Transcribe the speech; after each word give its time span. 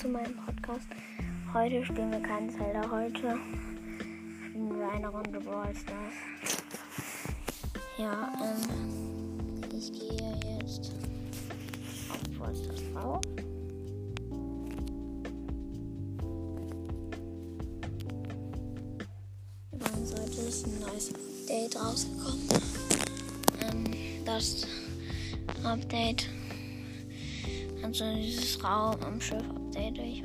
zu 0.00 0.08
meinem 0.08 0.34
Podcast. 0.34 0.86
Heute 1.52 1.84
spielen 1.84 2.10
wir 2.10 2.20
kein 2.20 2.48
Zelda, 2.48 2.90
heute 2.90 3.38
spielen 4.48 4.78
wir 4.78 4.90
eine 4.92 5.08
Runde 5.08 5.38
Brawl 5.40 5.74
Stars. 5.74 6.14
Ja, 7.98 8.32
ähm, 8.40 9.60
ich 9.76 9.92
gehe 9.92 10.38
jetzt 10.58 10.92
auf 12.08 12.38
Brawl 12.38 12.54
Stars 12.54 12.80
drauf. 12.94 13.20
Übrigens 19.70 20.12
heute 20.12 20.40
ist 20.48 20.66
ein 20.66 20.80
neues 20.80 21.12
Update 21.14 21.76
rausgekommen. 21.76 22.48
Ähm, 23.60 24.24
das 24.24 24.66
Update 25.62 26.26
also 27.82 28.04
dieses 28.14 28.62
Raum 28.62 28.96
am 29.02 29.20
Schiff 29.20 29.44
Update, 29.70 29.98
ich 29.98 30.24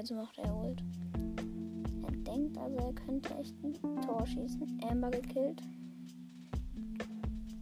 jetzt 0.00 0.12
macht 0.12 0.38
er 0.38 0.56
Ult. 0.56 0.82
Er 2.06 2.16
denkt 2.22 2.56
also, 2.56 2.76
er 2.78 2.92
könnte 2.94 3.34
echt 3.34 3.54
ein 3.62 3.74
Tor 4.00 4.26
schießen. 4.26 4.80
Amber 4.88 5.10
gekillt. 5.10 5.60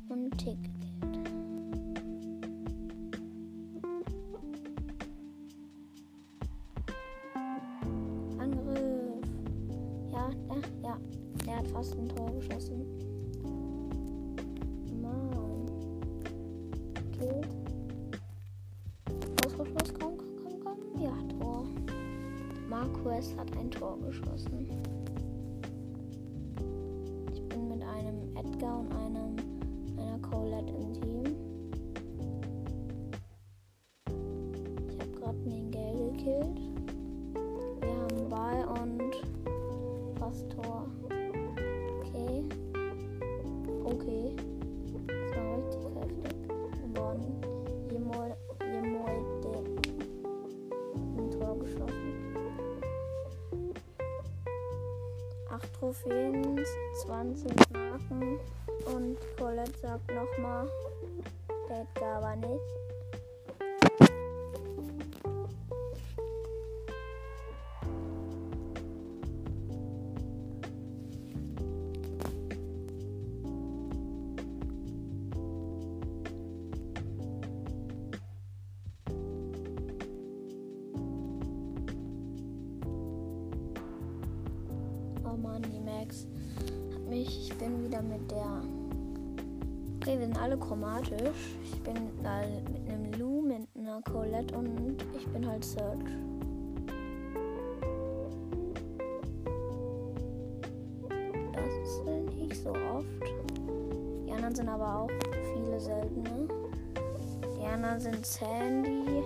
Und 0.09 0.39
Tick 0.39 0.57
gekillt. 0.63 1.31
Angriff. 8.39 9.27
Ja, 10.13 10.31
ja, 10.49 10.61
ja. 10.83 10.99
Er 11.49 11.57
hat 11.59 11.69
fast 11.69 11.99
ein 11.99 12.09
Tor 12.09 12.31
geschossen. 12.37 13.08
Marquez 23.05 23.35
hat 23.37 23.57
ein 23.57 23.71
Tor 23.71 23.99
geschossen. 24.01 24.67
Trophäen, 55.89 56.61
20 57.07 57.51
Marken 57.73 58.39
und 58.95 59.17
Colette 59.39 59.73
sagt 59.81 60.13
nochmal, 60.13 60.69
der 61.71 61.81
Edgar 61.81 62.23
aber 62.23 62.37
nicht. 62.37 62.78
Mann, 85.59 85.71
die 85.73 85.81
Max 85.81 86.27
hat 86.93 87.09
mich. 87.09 87.51
Ich 87.51 87.59
bin 87.59 87.85
wieder 87.85 88.03
mit 88.03 88.31
der. 88.31 88.63
Okay, 89.97 90.19
wir 90.19 90.27
sind 90.27 90.41
alle 90.41 90.57
chromatisch. 90.57 91.57
Ich 91.65 91.81
bin 91.83 91.95
da 92.23 92.43
mit 92.43 92.89
einem 92.89 93.13
Lou, 93.19 93.43
mit 93.43 93.69
einer 93.77 94.01
Colette 94.03 94.57
und 94.57 95.03
ich 95.17 95.27
bin 95.29 95.47
halt 95.47 95.65
Search. 95.65 95.99
Das 101.53 102.05
sind 102.05 102.39
nicht 102.39 102.63
so 102.63 102.71
oft. 102.71 103.07
Die 104.27 104.33
anderen 104.33 104.55
sind 104.55 104.69
aber 104.69 105.01
auch 105.01 105.11
viele 105.55 105.81
seltene. 105.81 106.49
Die 107.61 107.67
anderen 107.67 107.99
sind 107.99 108.25
Sandy, 108.25 109.23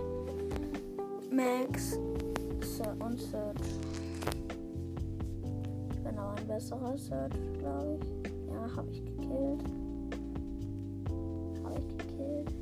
Max 1.31 1.99
und 2.99 3.21
Search. 3.21 3.82
Ein 6.43 6.49
besserer 6.49 6.99
Search, 6.99 7.33
glaube 7.61 8.01
ich. 8.03 8.33
Ja, 8.51 8.77
habe 8.77 8.91
ich 8.91 9.05
gekillt. 9.05 9.63
Habe 11.63 11.79
ich 11.79 11.99
gekillt. 11.99 12.55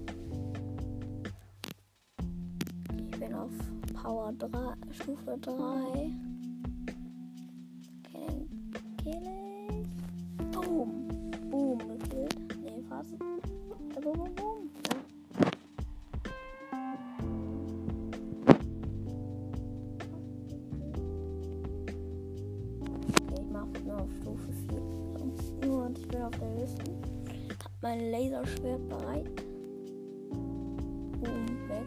Ich 2.98 3.18
bin 3.18 3.34
auf 3.34 3.50
Power 3.94 4.34
3, 4.38 4.74
Stufe 4.92 5.38
3. 5.40 6.29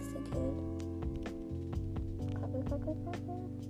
Boom, 0.03 0.13
Max 0.13 0.13
gekillt. 0.13 0.57
Kacke, 2.33 2.63
kacke, 2.69 2.95
kacke. 3.05 3.62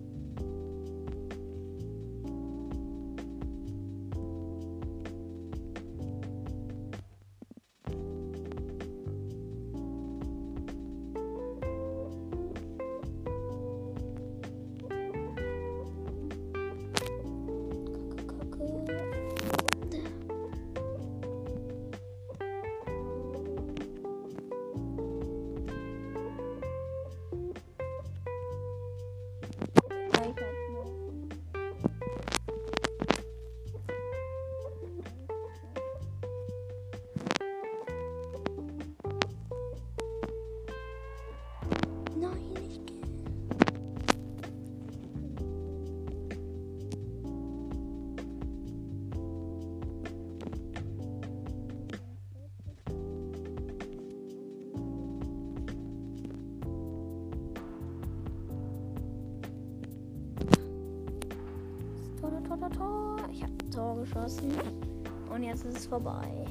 Und 65.43 65.49
jetzt 65.49 65.65
ist 65.65 65.77
es 65.77 65.87
vorbei. 65.87 66.45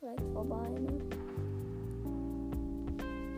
Direkt 0.00 0.22
vorbei, 0.32 0.68
ne? 0.78 0.92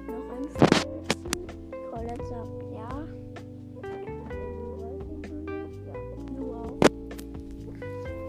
Noch 0.06 0.30
ein 0.30 0.44
Spiel. 0.50 1.80
Colette 1.90 2.26
sagt 2.26 2.62
ja. 2.70 2.88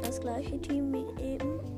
Das 0.01 0.21
gleiche 0.21 0.61
Team 0.61 0.93
wie 0.93 1.21
eben. 1.21 1.76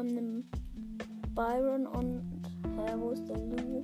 Haben 0.00 0.16
einen 0.16 0.50
Byron 1.34 1.86
und 1.86 2.22
hä, 2.74 2.94
wo 2.96 3.10
ist 3.10 3.28
der 3.28 3.36
Lou? 3.36 3.82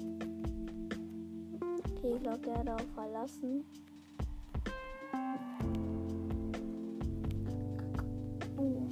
Okay, 1.91 2.15
ich 2.15 2.23
glaube, 2.23 2.39
der 2.39 2.57
hat 2.57 2.71
auch 2.71 2.87
verlassen. 2.95 3.63
Uh. 8.57 8.89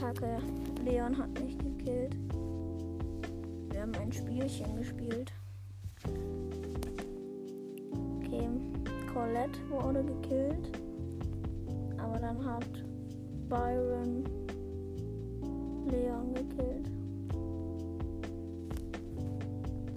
Kacke, 0.00 0.38
Leon 0.86 1.18
hat 1.18 1.28
mich 1.38 1.58
gekillt. 1.58 2.16
Wir 3.72 3.82
haben 3.82 3.94
ein 3.96 4.10
Spielchen 4.10 4.74
gespielt. 4.74 5.34
Okay, 8.16 8.48
Colette 9.12 9.60
wurde 9.68 10.02
gekillt. 10.02 10.80
Aber 11.98 12.18
dann 12.20 12.42
hat 12.42 12.64
Byron 13.50 14.24
gekillt. 16.36 16.90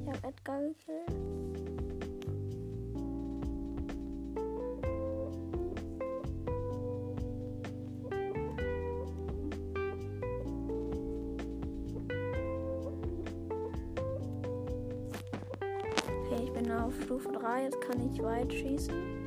Ich 0.01 0.07
habe 0.07 0.27
Edgar 0.27 0.61
gekillt. 0.61 1.49
Okay, 16.25 16.43
ich 16.43 16.53
bin 16.53 16.71
auf 16.71 16.93
Stufe 17.03 17.31
3, 17.31 17.63
jetzt 17.63 17.81
kann 17.81 18.09
ich 18.11 18.21
weit 18.21 18.51
schießen. 18.53 19.18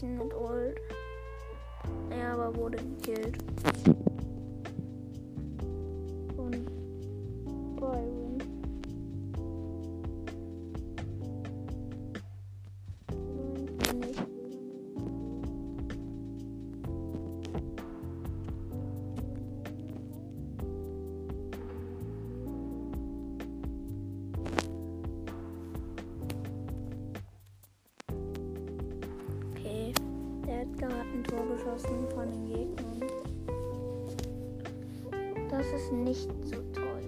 Rangeschlichen 0.00 0.18
mit 0.18 0.34
Ult. 0.34 0.80
Er 2.10 2.32
aber 2.32 2.54
wurde 2.56 2.78
gekillt. 2.78 3.39
Das 35.70 35.82
ist 35.82 35.92
nicht 35.92 36.28
so 36.42 36.56
toll. 36.72 37.00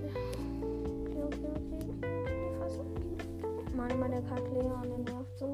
Okay, 1.04 1.22
okay, 1.26 1.50
okay. 1.98 2.80
Manchmal 3.76 4.10
der 4.10 4.22
Kack 4.22 4.42
Leon, 4.52 4.82
der 4.82 4.98
nervt 4.98 5.36
so. 5.36 5.52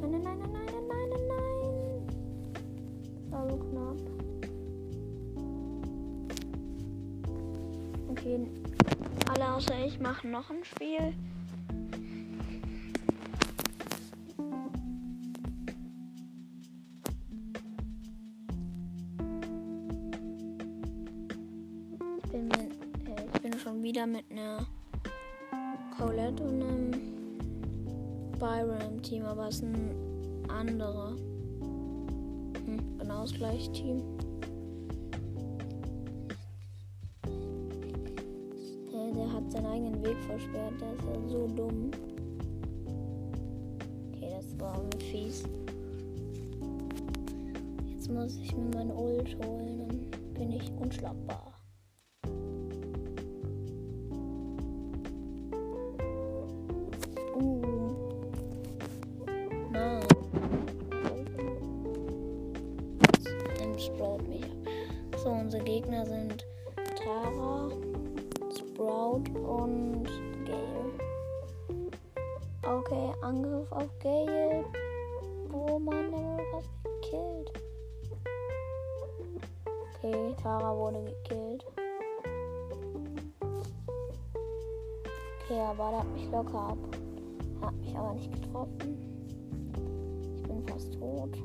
Nein, 0.00 0.10
nein, 0.10 0.22
nein, 0.22 0.38
nein, 0.38 0.52
nein, 0.52 0.66
nein, 0.88 1.08
nein, 1.08 1.24
nein. 1.28 2.04
Das 3.14 3.32
war 3.32 3.48
so 3.48 3.56
knapp. 3.56 3.96
Okay, 8.10 8.36
alle 9.30 9.54
außer 9.54 9.86
ich 9.86 9.98
machen 10.00 10.30
noch 10.32 10.50
ein 10.50 10.64
Spiel. 10.64 11.14
Ist 29.50 29.64
ein 29.64 29.90
anderer. 30.48 31.16
Hm, 32.64 32.98
genau 32.98 33.22
das 33.22 33.34
gleiche 33.34 33.72
Team. 33.72 34.00
Der, 38.92 39.12
der 39.12 39.32
hat 39.32 39.50
seinen 39.50 39.66
eigenen 39.66 40.04
Weg 40.04 40.16
versperrt, 40.28 40.74
der 40.80 40.92
ist 40.92 41.04
ja 41.04 41.28
so 41.28 41.48
dumm. 41.48 41.90
Okay, 44.12 44.30
das 44.36 44.60
war 44.60 44.80
fies. 45.10 45.42
Jetzt 47.88 48.08
muss 48.08 48.36
ich 48.36 48.56
mir 48.56 48.70
meine 48.72 48.94
Ult 48.94 49.36
holen, 49.44 49.78
dann 49.78 50.34
bin 50.34 50.52
ich 50.52 50.70
unschlagbar. 50.80 51.49
Sind 66.10 66.44
Tara, 66.96 67.70
Sprout 68.52 69.30
und 69.38 70.04
Gale. 70.44 70.90
Okay, 72.66 73.12
Angriff 73.22 73.70
auf 73.70 73.88
Gale. 74.00 74.64
Oh 75.52 75.78
Mann, 75.78 76.10
der 76.10 76.18
wurde 76.18 76.44
fast 76.50 76.70
gekillt. 76.82 77.52
Okay, 79.94 80.34
Tara 80.42 80.76
wurde 80.76 81.04
gekillt. 81.04 81.64
Okay, 85.44 85.60
aber 85.60 85.90
der 85.90 85.98
hat 86.00 86.12
mich 86.12 86.28
locker 86.32 86.70
ab. 86.70 86.78
Hat 87.60 87.74
mich 87.76 87.96
aber 87.96 88.14
nicht 88.14 88.32
getroffen. 88.32 88.98
Ich 90.36 90.42
bin 90.42 90.66
fast 90.66 90.92
tot. 90.94 91.38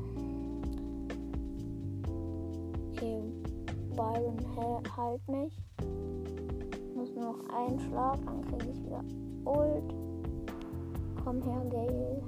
Byron 4.16 4.38
hä- 4.56 4.90
heilt 4.96 5.28
mich. 5.28 5.62
Muss 6.96 7.14
nur 7.16 7.34
noch 7.34 7.50
einen 7.50 7.78
Schlag, 7.80 8.18
dann 8.26 8.42
kriege 8.44 8.72
ich 8.72 8.82
wieder 8.86 9.04
Ult. 9.44 9.94
Komm 11.22 11.42
her, 11.42 11.66
Gale. 11.70 12.22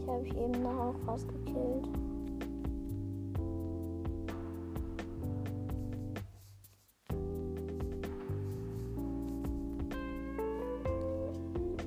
Ich 0.00 0.06
habe 0.06 0.24
ich 0.24 0.36
eben 0.36 0.62
noch 0.62 0.78
auch 0.78 0.98
fast 1.04 1.26
gekillt. 1.28 1.88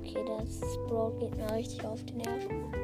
Okay, 0.02 0.26
das 0.26 0.60
Sprout 0.74 1.18
geht 1.20 1.38
mir 1.38 1.52
richtig 1.54 1.86
auf 1.86 2.04
die 2.04 2.16
Nerven. 2.16 2.79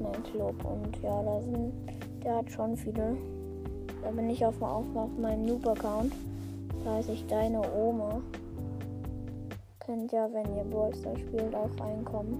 Mein 0.00 0.22
Club 0.24 0.56
und 0.64 1.00
ja, 1.02 1.22
da 1.22 1.40
sind, 1.40 1.72
der 2.22 2.36
hat 2.36 2.50
schon 2.50 2.76
viele. 2.76 3.16
Da 4.02 4.10
bin 4.10 4.28
ich 4.28 4.44
auf, 4.44 4.60
auch 4.60 4.84
auf 4.94 5.10
meinem 5.18 5.46
Noob-Account. 5.46 6.12
Da 6.84 6.94
heiße 6.94 7.12
ich 7.12 7.26
deine 7.26 7.60
Oma. 7.72 8.20
Könnt 9.78 10.10
ja, 10.10 10.28
wenn 10.32 10.56
ihr 10.56 10.64
Ballstar 10.64 11.16
spielt, 11.16 11.54
auch 11.54 11.70
reinkommen. 11.80 12.36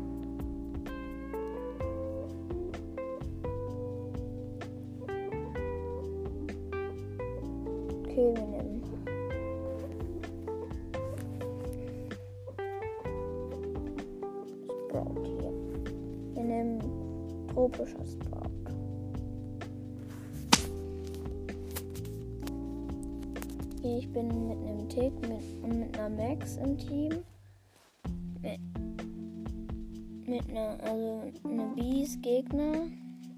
Gegner 32.26 32.88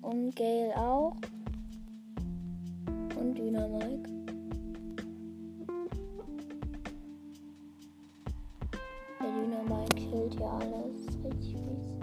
und 0.01 0.35
Gale 0.35 0.75
auch. 0.75 1.15
Und 3.21 3.37
Dynamike. 3.37 4.09
Der 9.21 9.31
Dynamike 9.31 9.95
killt 9.95 10.41
ja 10.41 10.57
alles. 10.57 11.07
Richtig 11.23 11.53
fies. 11.53 11.99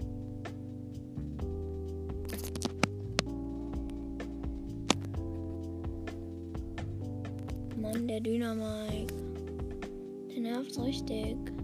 Mann, 7.81 8.07
der 8.07 8.19
Dynamike. 8.19 9.11
Der 10.29 10.39
nervt 10.39 10.79
richtig. 10.79 11.54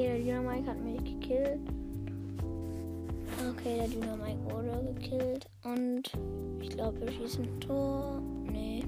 Okay, 0.00 0.08
der 0.08 0.18
Dynamik 0.18 0.66
hat 0.66 0.82
mich 0.82 1.04
gekillt. 1.04 1.60
Okay, 3.50 3.76
der 3.80 3.88
Dynamik 3.88 4.38
wurde 4.48 4.94
gekillt. 4.94 5.46
Und 5.62 6.10
ich 6.62 6.70
glaube, 6.70 6.98
wir 7.02 7.12
schießen 7.12 7.44
ein 7.44 7.60
Tor. 7.60 8.22
Nee. 8.50 8.82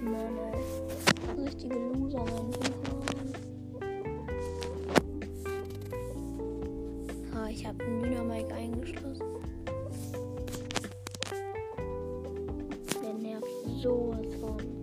Mann, 0.00 0.38
ey. 0.54 1.44
Richtige 1.44 1.74
Loser, 1.74 2.24
mein 2.24 2.50
Team. 2.52 2.72
Ah, 7.34 7.48
ich 7.50 7.66
habe 7.66 7.84
einen 7.84 8.02
Dynamik 8.02 8.50
eingeschlossen. 8.50 9.26
Der 13.02 13.12
nervt 13.12 13.46
sowas 13.82 14.34
von. 14.40 14.73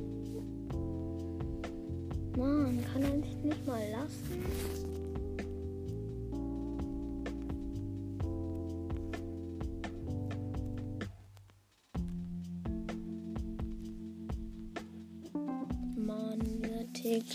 Tick. 17.12 17.26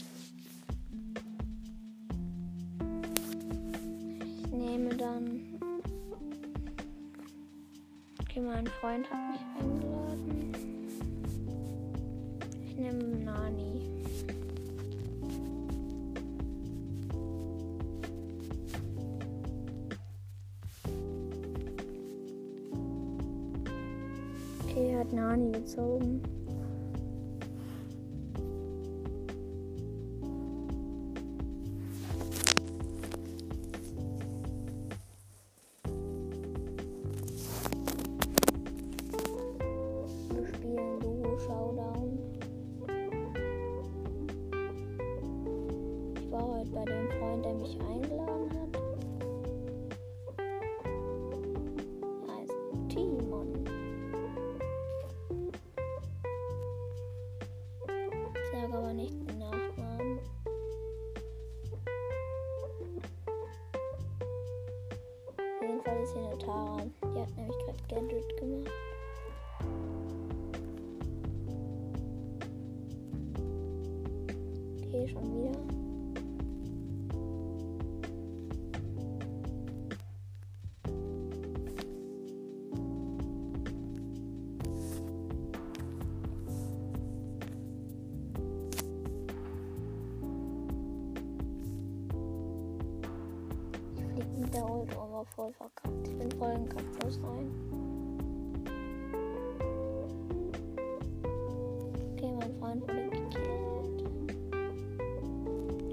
Ich 4.43 4.51
nehme 4.51 4.97
dann. 4.97 5.41
Okay, 8.23 8.41
mein 8.41 8.67
Freund 8.81 9.07
hat 9.11 9.19
mich 9.33 9.43
eingeladen. 9.61 10.53
Ich 12.65 12.77
nehme 12.79 13.05
Nani. 13.23 13.83
Okay, 24.65 24.97
hat 24.97 25.13
Nani 25.13 25.53
gezogen. 25.53 26.23
Mit 94.39 94.53
der 94.55 94.69
Ult 94.71 94.97
aber 94.97 95.25
voll 95.35 95.53
verkackt. 95.53 96.09
Ich 96.09 96.17
bin 96.17 96.31
voll 96.33 96.53
in 96.53 96.69
Kaktus 96.69 97.21
rein. 97.23 97.51
Okay, 102.13 102.33
mein 102.39 102.55
Freund 102.59 102.83
wurde 102.83 103.11
gekillt. 103.11 104.05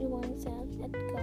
Übrigens, 0.01 0.45
er 0.45 0.63
ist 0.63 0.79
Edgar. 0.79 1.21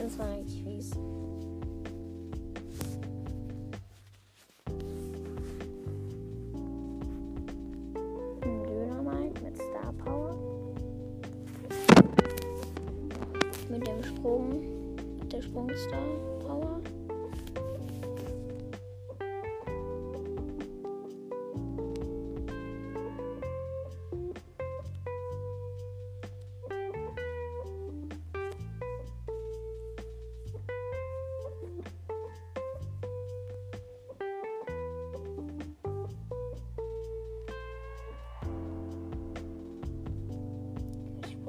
Das 0.03 0.19
war 0.19 0.27
eigentlich 0.27 0.61
fies. 0.61 0.91
Ein 8.41 8.63
Dynamite 8.65 9.43
mit 9.45 9.55
Star 9.55 9.93
Power. 10.03 10.35
Mit 13.69 13.87
dem 13.87 14.03
Sprung, 14.03 14.95
mit 15.21 15.31
der 15.31 15.41
Sprungstar 15.41 16.32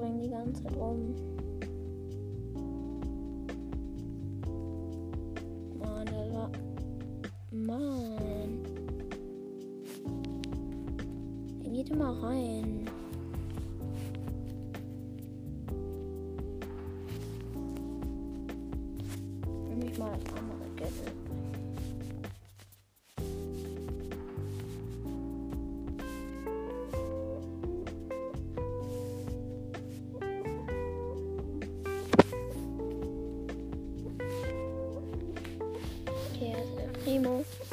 Power. 0.04 0.12
Ich 0.12 0.12
spring 0.12 0.20
die 0.20 0.30
ganze 0.30 0.62
Zeit 0.62 0.76
rum. 0.76 1.34
Er 37.06 37.40
ist 37.40 37.63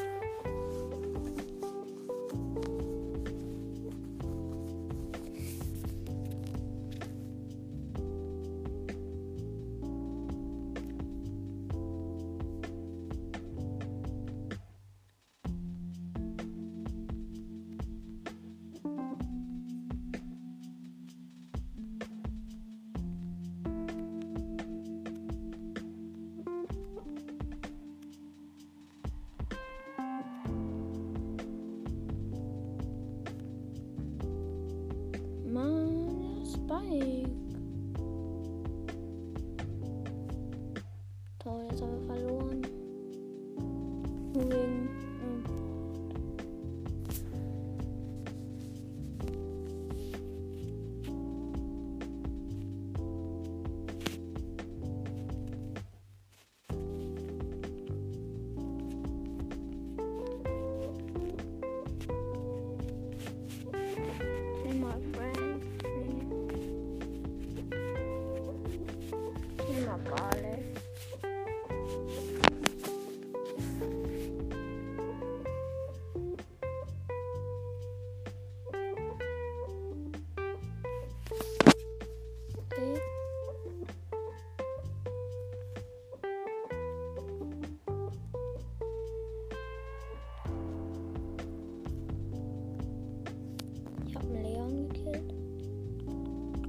gekillt. 94.93 95.34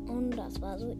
Und 0.08 0.30
das 0.36 0.60
war 0.60 0.78
so 0.78 0.96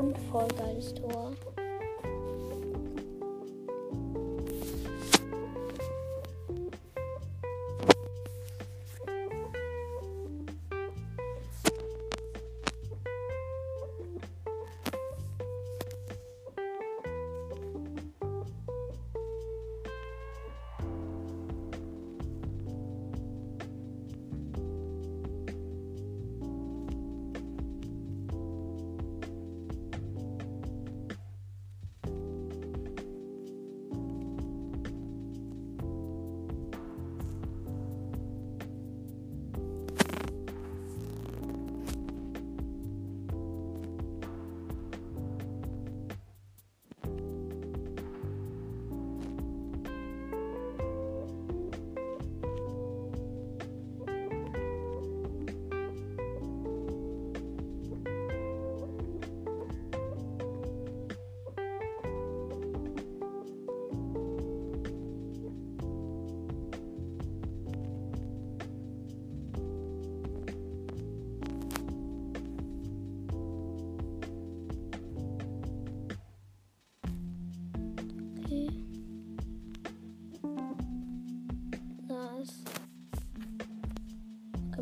Und 0.00 0.16
voll 0.32 0.48
geiles 0.56 0.94
Tor. 0.94 1.32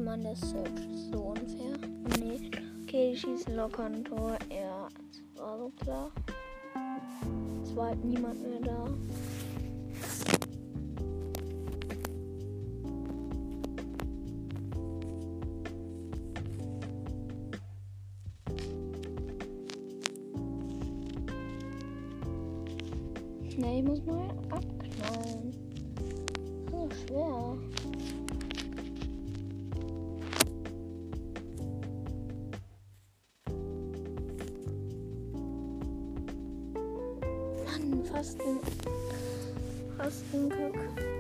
Okay, 0.09 0.17
man, 0.17 0.23
der 0.23 0.37
Search 0.37 0.71
so 1.13 1.19
unfair. 1.19 1.77
Nee. 2.19 2.51
Okay, 2.83 3.13
die 3.13 3.17
schießen 3.19 3.55
locker 3.55 3.85
ein 3.85 4.03
Tor. 4.05 4.39
Ja, 4.51 4.89
das 5.11 5.43
war 5.43 5.59
so 5.59 5.73
klar. 5.83 6.11
Es 7.63 7.77
war 7.77 7.89
halt 7.89 8.03
niemand 8.05 8.41
mehr 8.43 8.61
da. 8.61 8.89
Fast 40.09 40.25
ein 40.33 40.49
Kack. 40.49 40.79
Mord 40.99 41.18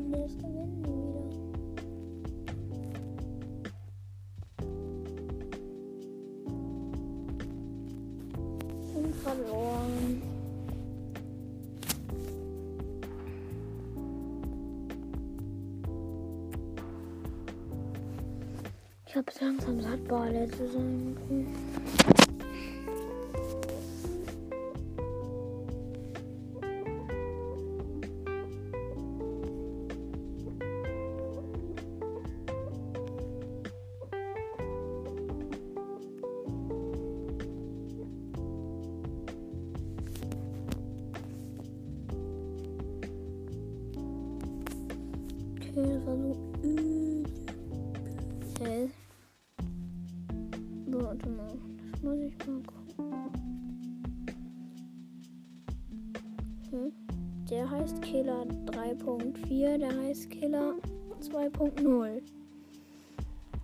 Gewinnen 0.00 0.28
die 0.38 0.44
wieder. 0.44 1.10
Und 8.94 9.14
verloren. 9.16 10.22
Ich 19.06 19.16
habe 19.16 19.32
langsam 19.40 19.80
satt, 19.80 20.04
Bale 20.06 20.48
zu 20.50 20.68
sein. 20.68 21.16
heißt 57.80 58.02
Killer 58.02 58.44
3.4, 58.66 59.78
der 59.78 59.96
heißt 60.02 60.30
Killer 60.30 60.74
2.0. 61.22 62.20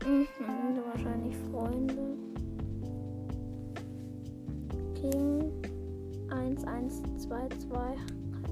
Mhm, 0.07 0.26
sind 0.38 0.87
wahrscheinlich 0.87 1.37
Freunde. 1.50 2.16
King 4.94 5.52
1122 6.31 7.70
hat 7.70 7.98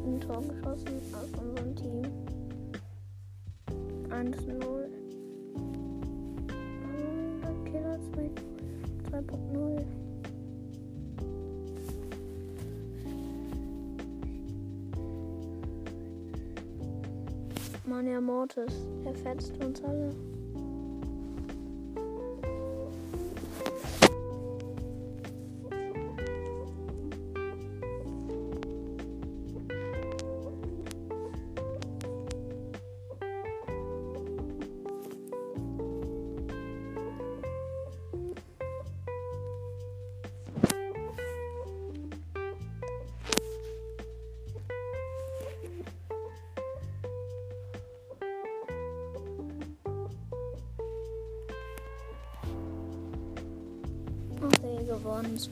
ein 0.04 0.20
Tor 0.20 0.42
geschossen 0.42 1.00
aus 1.14 1.30
unserem 1.40 1.76
Team. 1.76 2.02
1-0. 4.10 4.83
Autos. 18.44 18.86
Er 19.06 19.14
fetzt 19.14 19.54
uns 19.64 19.82
alle. 19.84 20.33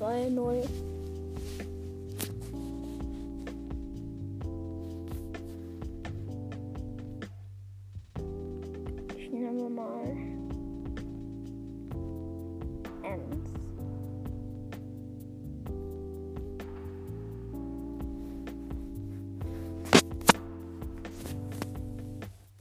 2-0. 0.02 0.64
Ich 9.16 9.30
nehme 9.30 9.70
mal 9.70 10.16
Ems. 13.04 13.52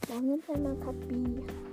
Machen 0.07 0.43
wir 0.45 0.57
mal 0.59 0.75
Kapi. 0.75 1.70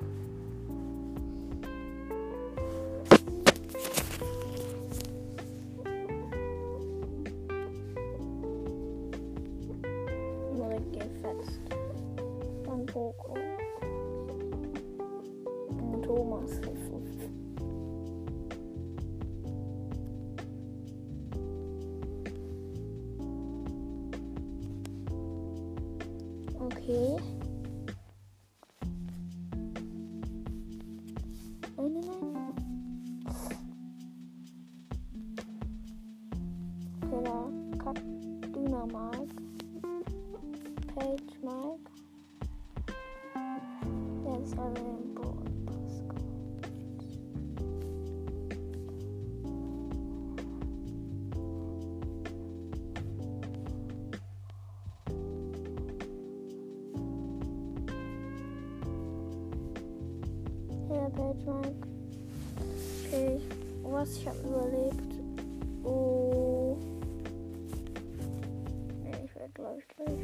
Okay. 63.11 63.40
Was? 63.85 64.16
Ich 64.18 64.29
habe 64.29 64.38
überlebt. 64.40 65.14
Oh. 65.83 66.77
Nee, 69.03 69.12
ich 69.25 69.35
werde, 69.35 69.53
glaube 69.55 69.79
ich, 69.79 69.88
gleich. 69.88 70.18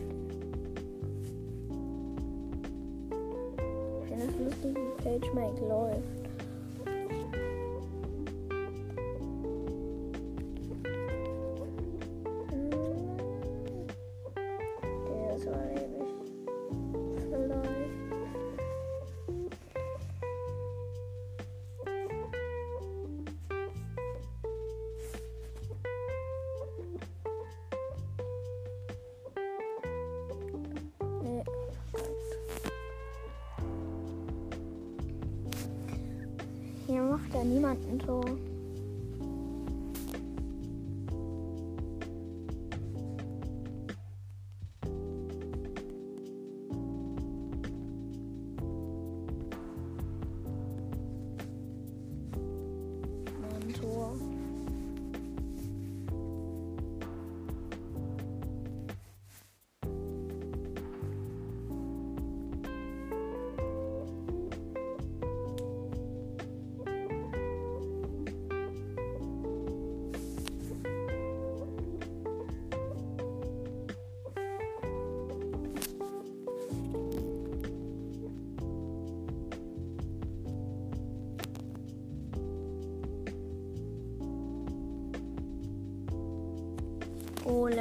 Ich 4.03 4.09
finde 4.09 4.27
es 4.27 4.38
lustig, 4.38 4.77
wie 4.77 5.03
PageMake 5.03 5.66
läuft. 5.66 6.24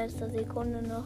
letzter 0.04 0.30
Sekunde 0.30 0.82
noch. 0.82 1.06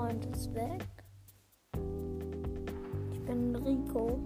Freund 0.00 0.24
ist 0.34 0.54
weg. 0.54 0.82
Ich 3.12 3.20
bin 3.26 3.54
Rico. 3.56 4.18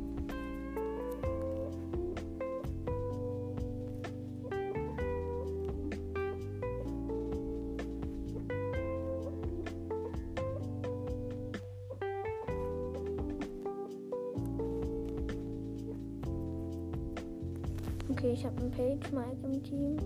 Okay, 18.11 18.33
ich 18.33 18.47
habe 18.47 18.61
einen 18.61 18.71
Page 18.71 19.13
Mike 19.13 19.45
im 19.45 19.63
Team. 19.65 19.97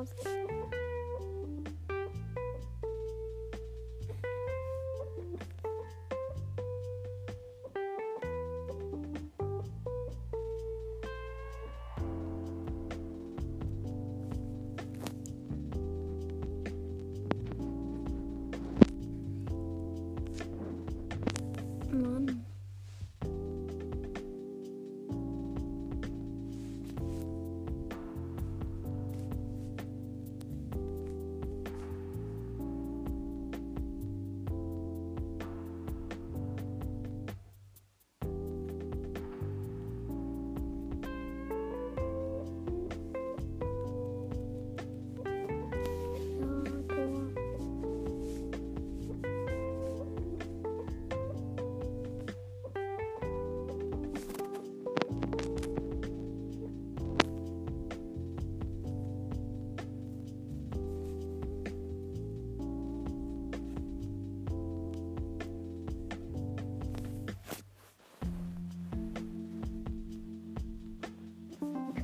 Oh, 0.00 0.04
fast. 0.22 0.37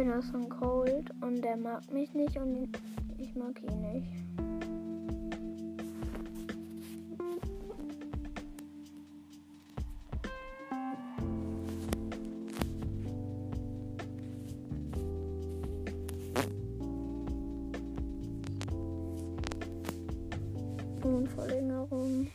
Bin 0.05 0.12
aus 0.12 0.28
von 0.28 0.48
Cold 0.50 1.11
und 1.22 1.42
der 1.42 1.57
mag 1.57 1.90
mich 1.90 2.12
nicht 2.12 2.36
und 2.36 2.68
ich 3.16 3.34
mag 3.34 3.59
ihn 3.62 3.80
nicht. 3.80 4.24
Verlängerung. 21.34 22.28